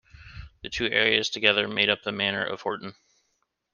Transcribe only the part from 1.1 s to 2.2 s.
together made up the